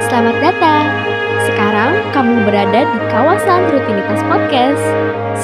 [0.00, 0.84] Selamat datang.
[1.44, 4.80] Sekarang kamu berada di kawasan rutinitas podcast.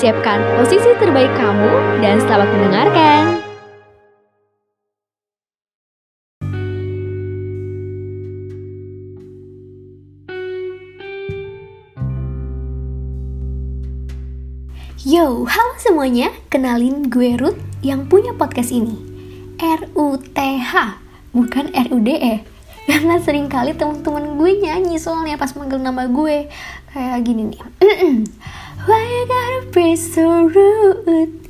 [0.00, 3.22] Siapkan posisi terbaik kamu dan selamat mendengarkan.
[15.04, 16.32] Yo, halo semuanya.
[16.48, 18.96] Kenalin gue Ruth yang punya podcast ini.
[19.60, 20.72] R-U-T-H,
[21.36, 22.55] bukan R-U-D-E.
[22.86, 26.46] Karena sering kali teman-teman gue nyanyi soalnya pas manggil nama gue.
[26.94, 27.60] Kayak gini nih.
[28.86, 31.42] Why you gotta be so rude?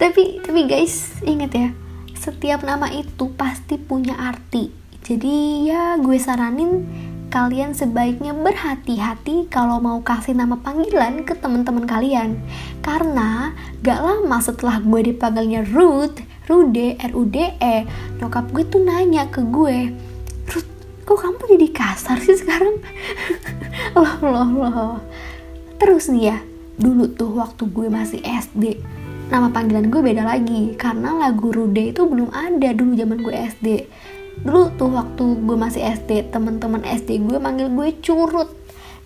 [0.00, 1.68] tapi, tapi guys, inget ya.
[2.16, 4.72] Setiap nama itu pasti punya arti.
[5.04, 6.84] Jadi ya gue saranin
[7.28, 12.40] kalian sebaiknya berhati-hati kalau mau kasih nama panggilan ke teman-teman kalian.
[12.80, 13.52] Karena
[13.84, 17.76] gak lama setelah gue dipanggilnya Ruth, Rude, R-U-D-E,
[18.18, 19.92] nyokap gue tuh nanya ke gue,
[20.48, 20.70] Ruth,
[21.04, 22.80] kok kamu jadi kasar sih sekarang?
[24.00, 24.96] loh, loh, loh.
[25.76, 26.38] Terus nih ya,
[26.80, 28.80] dulu tuh waktu gue masih SD,
[29.28, 30.72] nama panggilan gue beda lagi.
[30.80, 33.68] Karena lagu Rude itu belum ada dulu zaman gue SD
[34.38, 38.50] dulu tuh waktu gue masih SD teman-teman SD gue manggil gue curut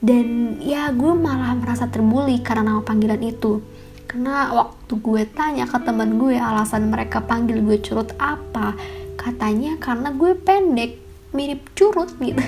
[0.05, 3.65] dan ya gue malah merasa terbuli karena nama panggilan itu
[4.13, 8.77] karena waktu gue tanya ke teman gue alasan mereka panggil gue curut apa?
[9.17, 11.01] Katanya karena gue pendek
[11.33, 12.45] mirip curut gitu.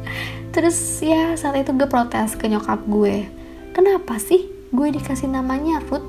[0.54, 3.26] Terus ya saat itu gue protes ke nyokap gue.
[3.74, 6.06] Kenapa sih gue dikasih namanya Ruth?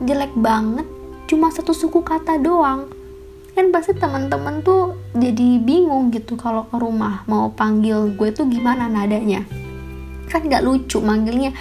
[0.00, 0.88] Jelek banget
[1.28, 2.88] cuma satu suku kata doang.
[3.52, 8.88] Kan pasti teman-teman tuh jadi bingung gitu kalau ke rumah mau panggil gue tuh gimana
[8.88, 9.44] nadanya.
[10.32, 11.52] Kan nggak lucu manggilnya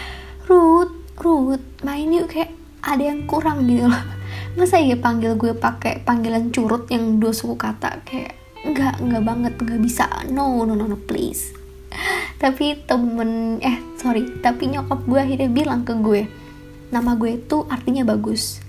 [0.47, 2.54] Ruth Ruth main yuk kayak
[2.85, 4.03] ada yang kurang gitu loh.
[4.57, 8.05] Masa iya panggil gue pakai panggilan curut yang dua suku kata?
[8.05, 10.05] Kayak nggak nggak banget nggak bisa.
[10.29, 11.51] No no no no please.
[12.41, 14.29] Tapi temen eh sorry.
[14.39, 16.45] Tapi nyokap gue akhirnya bilang ke gue
[16.93, 18.61] nama gue itu artinya bagus.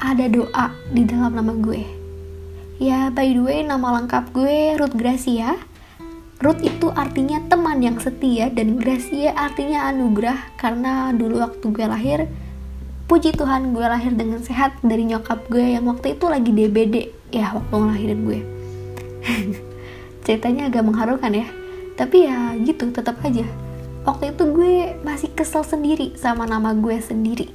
[0.00, 2.00] Ada doa di dalam nama gue.
[2.80, 5.60] Ya, by the way, nama lengkap gue Ruth Gracia.
[6.40, 12.24] Ruth itu artinya teman yang setia dan Gracia artinya anugerah karena dulu waktu gue lahir,
[13.10, 17.50] puji Tuhan gue lahir dengan sehat dari nyokap gue yang waktu itu lagi DBD ya
[17.58, 18.40] waktu ngelahirin gue.
[20.30, 21.50] Ceritanya agak mengharukan ya,
[21.98, 23.42] tapi ya gitu tetap aja.
[24.06, 27.50] Waktu itu gue masih kesel sendiri sama nama gue sendiri.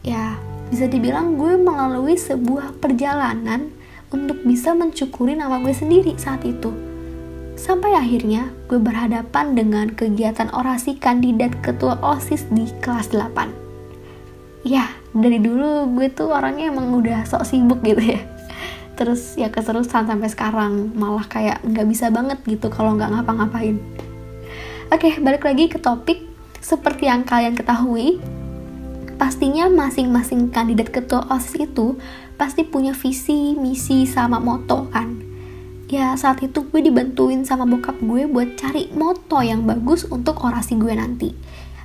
[0.00, 0.40] Ya,
[0.72, 3.68] bisa dibilang gue melalui sebuah perjalanan
[4.08, 6.72] untuk bisa mencukuri nama gue sendiri saat itu.
[7.60, 13.63] Sampai akhirnya gue berhadapan dengan kegiatan orasi kandidat ketua OSIS di kelas 8.
[14.64, 18.24] Ya, dari dulu gue tuh orangnya emang udah sok sibuk gitu ya.
[18.96, 23.76] Terus ya keserusan sampai sekarang, malah kayak nggak bisa banget gitu kalau nggak ngapa-ngapain.
[24.88, 26.24] Oke, balik lagi ke topik.
[26.64, 28.24] Seperti yang kalian ketahui,
[29.20, 32.00] pastinya masing-masing kandidat ketua OSIS itu
[32.40, 35.20] pasti punya visi, misi, sama moto kan.
[35.92, 40.80] Ya saat itu gue dibantuin sama bokap gue buat cari moto yang bagus untuk orasi
[40.80, 41.36] gue nanti.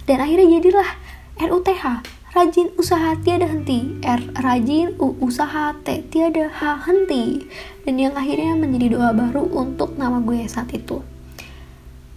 [0.07, 0.89] Dan akhirnya jadilah
[1.37, 1.83] RUTH,
[2.29, 3.97] rajin usaha tiada henti.
[4.05, 7.49] R rajin, U usaha, T tiada H henti.
[7.85, 11.01] Dan yang akhirnya menjadi doa baru untuk nama gue saat itu.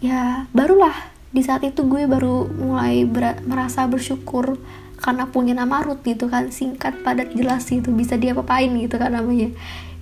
[0.05, 1.13] Ya barulah.
[1.33, 3.09] Di saat itu gue baru mulai
[3.49, 4.61] merasa bersyukur
[5.01, 6.53] karena punya nama Ruth gitu kan.
[6.53, 7.89] Singkat padat jelas gitu.
[7.89, 9.49] Bisa dia apain gitu kan namanya.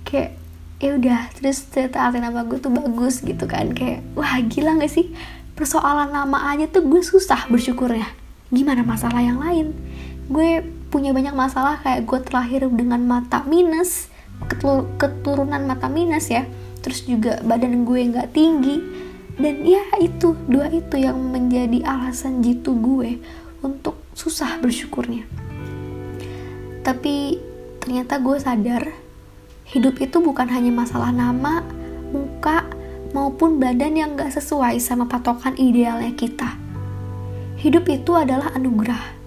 [0.03, 0.35] Kayak
[0.81, 3.71] ya udah terus ternyata arti nama gue tuh bagus gitu kan.
[3.71, 5.07] Kayak wah gila gak sih?
[5.55, 8.11] Persoalan nama aja tuh gue susah bersyukurnya.
[8.51, 9.71] Gimana masalah yang lain
[10.31, 14.07] gue punya banyak masalah kayak gue terlahir dengan mata minus
[14.97, 16.47] keturunan mata minus ya.
[16.81, 18.77] Terus juga badan gue nggak tinggi.
[19.37, 23.21] Dan ya itu dua itu yang menjadi alasan jitu gue
[23.61, 25.25] untuk susah bersyukurnya.
[26.81, 27.37] Tapi
[27.81, 28.83] ternyata gue sadar
[29.71, 31.63] hidup itu bukan hanya masalah nama
[32.11, 32.67] muka
[33.15, 36.59] maupun badan yang gak sesuai sama patokan idealnya kita.
[37.55, 39.20] Hidup itu adalah anugerah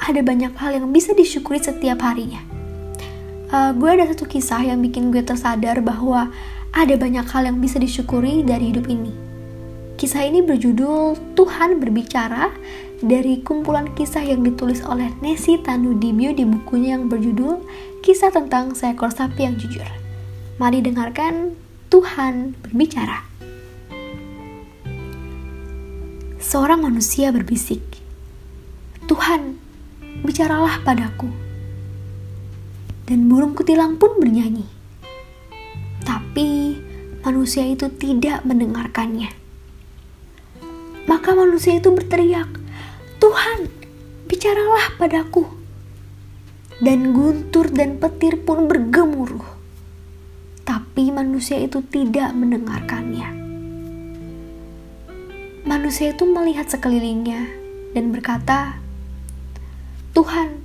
[0.00, 2.40] ada banyak hal yang bisa disyukuri setiap harinya
[3.52, 6.32] uh, gue ada satu kisah yang bikin gue tersadar bahwa
[6.70, 9.30] ada banyak hal yang bisa disyukuri dari hidup ini
[10.00, 12.48] Kisah ini berjudul Tuhan Berbicara
[13.04, 17.60] dari kumpulan kisah yang ditulis oleh Nessie Tanudibio di bukunya yang berjudul
[18.00, 19.84] Kisah tentang seekor sapi yang jujur.
[20.56, 21.52] Mari dengarkan
[21.92, 23.28] Tuhan Berbicara.
[26.40, 27.84] Seorang manusia berbisik,
[29.04, 29.60] Tuhan,
[30.20, 31.28] bicaralah padaku.
[33.08, 34.68] Dan burung kutilang pun bernyanyi.
[36.06, 36.78] Tapi
[37.26, 39.32] manusia itu tidak mendengarkannya.
[41.10, 42.46] Maka manusia itu berteriak,
[43.18, 43.66] "Tuhan,
[44.30, 45.48] bicaralah padaku."
[46.80, 49.44] Dan guntur dan petir pun bergemuruh.
[50.64, 53.28] Tapi manusia itu tidak mendengarkannya.
[55.66, 57.52] Manusia itu melihat sekelilingnya
[57.92, 58.80] dan berkata,
[60.12, 60.62] "Tuhan,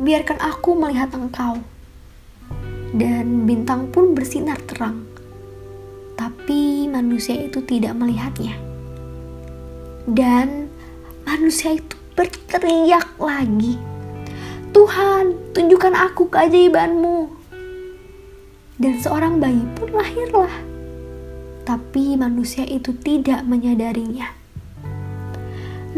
[0.00, 1.60] biarkan aku melihat Engkau."
[2.90, 5.06] Dan bintang pun bersinar terang.
[6.18, 8.58] Tapi manusia itu tidak melihatnya.
[10.10, 10.66] Dan
[11.22, 13.78] manusia itu berteriak lagi,
[14.70, 17.30] Tuhan, tunjukkan aku keajaibanmu.
[18.80, 20.54] Dan seorang bayi pun lahirlah.
[21.66, 24.39] Tapi manusia itu tidak menyadarinya.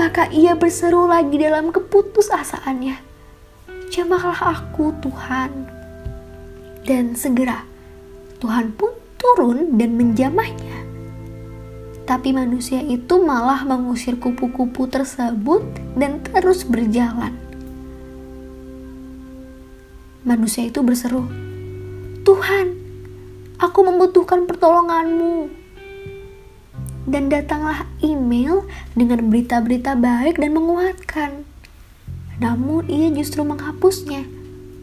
[0.03, 2.99] Maka ia berseru lagi dalam keputusasaannya.
[3.95, 5.71] Jamahlah aku Tuhan.
[6.83, 7.63] Dan segera
[8.43, 10.83] Tuhan pun turun dan menjamahnya
[12.03, 15.63] tapi manusia itu malah mengusir kupu-kupu tersebut
[15.95, 17.33] dan terus berjalan.
[20.27, 21.27] Manusia itu berseru,
[22.27, 22.75] "Tuhan,
[23.59, 25.62] aku membutuhkan pertolonganmu."
[27.03, 28.63] Dan datanglah email
[28.95, 31.43] dengan berita-berita baik dan menguatkan.
[32.39, 34.27] Namun ia justru menghapusnya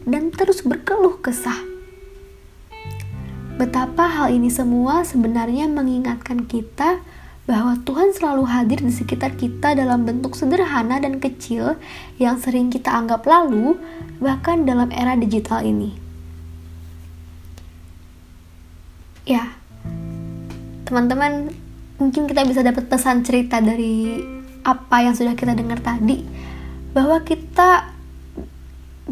[0.08, 1.60] dan terus berkeluh kesah.
[3.60, 7.04] Betapa hal ini semua sebenarnya mengingatkan kita
[7.44, 11.76] bahwa Tuhan selalu hadir di sekitar kita dalam bentuk sederhana dan kecil
[12.16, 13.76] yang sering kita anggap lalu,
[14.16, 15.92] bahkan dalam era digital ini.
[19.28, 19.52] Ya,
[20.88, 21.52] teman-teman,
[22.00, 24.16] mungkin kita bisa dapat pesan cerita dari
[24.64, 26.24] apa yang sudah kita dengar tadi,
[26.96, 27.92] bahwa kita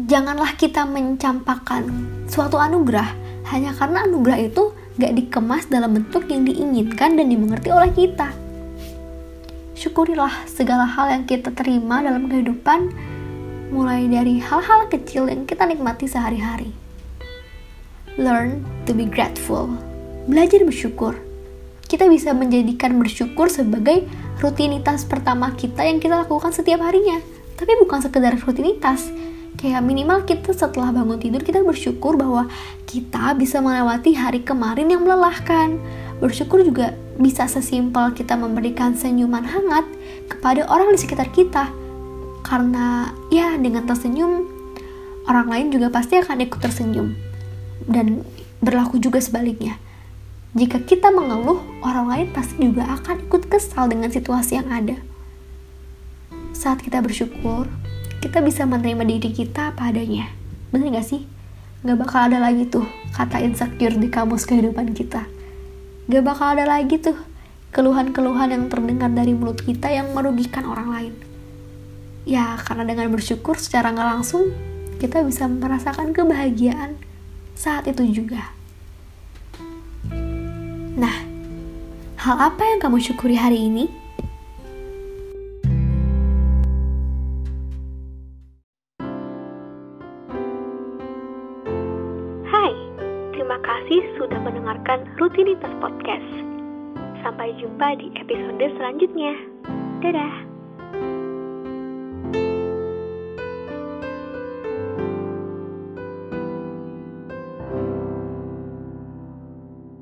[0.09, 1.85] janganlah kita mencampakkan
[2.25, 3.13] suatu anugerah
[3.53, 8.33] hanya karena anugerah itu gak dikemas dalam bentuk yang diinginkan dan dimengerti oleh kita.
[9.77, 12.91] Syukurilah segala hal yang kita terima dalam kehidupan,
[13.71, 16.73] mulai dari hal-hal kecil yang kita nikmati sehari-hari.
[18.19, 19.71] Learn to be grateful.
[20.27, 21.28] Belajar bersyukur.
[21.89, 24.05] Kita bisa menjadikan bersyukur sebagai
[24.37, 27.17] rutinitas pertama kita yang kita lakukan setiap harinya.
[27.57, 29.09] Tapi bukan sekedar rutinitas,
[29.57, 32.45] kayak minimal kita setelah bangun tidur kita bersyukur bahwa
[32.85, 35.81] kita bisa melewati hari kemarin yang melelahkan.
[36.21, 39.89] Bersyukur juga bisa sesimpel kita memberikan senyuman hangat
[40.29, 41.73] kepada orang di sekitar kita.
[42.45, 44.45] Karena ya dengan tersenyum
[45.25, 47.17] orang lain juga pasti akan ikut tersenyum.
[47.81, 48.21] Dan
[48.61, 49.88] berlaku juga sebaliknya
[50.57, 54.97] jika kita mengeluh orang lain pasti juga akan ikut kesal dengan situasi yang ada
[56.53, 57.69] saat kita bersyukur
[58.19, 60.27] kita bisa menerima diri kita apa adanya.
[60.75, 61.23] Bener gak sih?
[61.87, 62.83] Gak bakal ada lagi tuh
[63.15, 65.23] kata insecure di kamus kehidupan kita.
[66.11, 67.15] Gak bakal ada lagi tuh
[67.71, 71.13] keluhan-keluhan yang terdengar dari mulut kita yang merugikan orang lain.
[72.27, 74.51] Ya, karena dengan bersyukur secara gak langsung,
[74.99, 76.99] kita bisa merasakan kebahagiaan
[77.55, 78.51] saat itu juga.
[80.99, 81.15] Nah,
[82.19, 83.87] hal apa yang kamu syukuri hari ini?
[93.89, 96.29] kasih sudah mendengarkan rutinitas podcast.
[97.25, 99.33] Sampai jumpa di episode selanjutnya.
[100.01, 100.48] Dadah.